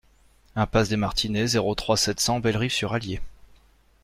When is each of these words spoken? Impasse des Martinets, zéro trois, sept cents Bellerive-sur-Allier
Impasse 0.55 0.89
des 0.89 0.97
Martinets, 0.97 1.45
zéro 1.45 1.75
trois, 1.75 1.95
sept 1.95 2.19
cents 2.19 2.39
Bellerive-sur-Allier 2.39 3.21